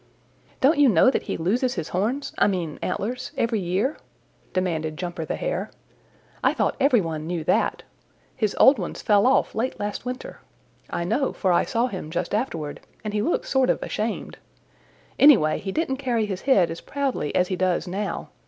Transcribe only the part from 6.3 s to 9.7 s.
"I thought every one knew that. His old ones fell off